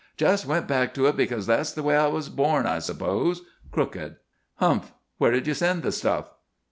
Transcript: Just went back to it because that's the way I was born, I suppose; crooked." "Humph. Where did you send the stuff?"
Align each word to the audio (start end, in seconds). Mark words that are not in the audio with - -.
Just 0.17 0.47
went 0.47 0.67
back 0.67 0.95
to 0.95 1.05
it 1.05 1.15
because 1.15 1.45
that's 1.45 1.71
the 1.73 1.83
way 1.83 1.95
I 1.95 2.07
was 2.07 2.27
born, 2.27 2.65
I 2.65 2.79
suppose; 2.79 3.43
crooked." 3.71 4.15
"Humph. 4.55 4.91
Where 5.19 5.29
did 5.29 5.45
you 5.45 5.53
send 5.53 5.83
the 5.83 5.91
stuff?" 5.91 6.31